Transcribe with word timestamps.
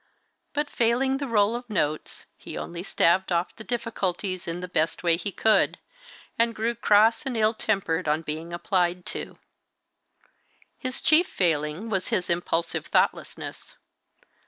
But, 0.53 0.67
failing 0.67 1.17
the 1.17 1.27
roll 1.27 1.55
of 1.55 1.69
notes, 1.69 2.25
he 2.35 2.57
only 2.57 2.81
staved 2.81 3.31
off 3.31 3.55
the 3.55 3.63
difficulties 3.63 4.47
in 4.47 4.59
the 4.59 4.67
best 4.67 5.03
way 5.03 5.15
he 5.15 5.31
could, 5.31 5.77
and 6.39 6.55
grew 6.55 6.73
cross 6.73 7.23
and 7.23 7.37
ill 7.37 7.53
tempered 7.53 8.07
on 8.07 8.23
being 8.23 8.51
applied 8.51 9.05
to. 9.13 9.37
His 10.79 11.01
chief 11.01 11.27
failing 11.27 11.87
was 11.91 12.07
his 12.07 12.31
impulsive 12.31 12.87
thoughtlessness. 12.87 13.75